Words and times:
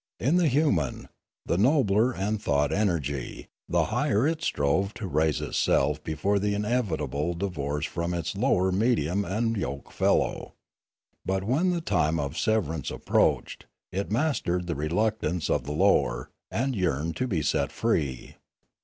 In 0.19 0.37
the 0.37 0.47
human, 0.47 1.09
the 1.45 1.59
nobler 1.59 2.13
the 2.13 2.35
thought 2.39 2.73
energy, 2.73 3.45
the 3.69 3.85
higher 3.93 4.25
it 4.27 4.41
strove 4.41 4.95
to 4.95 5.05
raise 5.05 5.41
itself 5.41 6.03
before 6.03 6.39
the 6.39 6.55
inevitable 6.55 7.35
divorce 7.35 7.85
from 7.85 8.11
its 8.15 8.35
lower 8.35 8.71
medium 8.71 9.23
and 9.23 9.55
yoke 9.55 9.91
fellow. 9.91 10.55
But 11.23 11.43
when 11.43 11.69
the 11.69 11.81
time 11.81 12.19
of 12.19 12.35
sever 12.35 12.73
ance 12.73 12.89
approached, 12.89 13.67
it 13.91 14.09
mastered 14.11 14.65
the 14.65 14.73
reluctance 14.73 15.51
of 15.51 15.65
the 15.65 15.71
lower, 15.71 16.31
and 16.49 16.75
yearned 16.75 17.15
to 17.17 17.27
be 17.27 17.43
set 17.43 17.71
free. 17.71 18.37